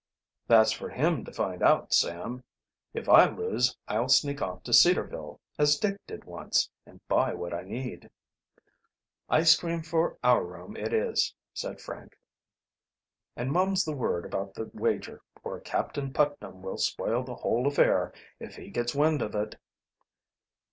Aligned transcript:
"That's 0.47 0.71
for 0.71 0.89
him 0.89 1.23
to 1.25 1.31
find 1.31 1.61
out, 1.61 1.93
Sam. 1.93 2.43
If 2.91 3.07
I 3.07 3.25
lose 3.29 3.77
I'll 3.87 4.09
sneak 4.09 4.41
off 4.41 4.63
to 4.63 4.73
Cedarville, 4.73 5.39
as 5.59 5.77
Dick 5.77 5.97
did 6.07 6.23
once, 6.23 6.71
and 6.87 7.07
buy 7.07 7.35
what 7.35 7.53
I 7.53 7.61
need." 7.61 8.09
"Ice 9.29 9.55
cream 9.55 9.83
for 9.83 10.17
our 10.23 10.43
room 10.43 10.75
it 10.75 10.91
is," 10.91 11.35
said. 11.53 11.79
Frank. 11.79 12.17
"And 13.35 13.51
mum's 13.51 13.85
the 13.85 13.93
word 13.95 14.25
about 14.25 14.55
the 14.55 14.71
wager, 14.73 15.21
or 15.43 15.59
Captain 15.59 16.11
Putnam 16.11 16.63
will 16.63 16.77
spoil 16.79 17.21
the 17.23 17.35
whole 17.35 17.67
affair 17.67 18.11
if 18.39 18.55
he 18.55 18.71
gets 18.71 18.95
wind 18.95 19.21
of 19.21 19.35
it." 19.35 19.53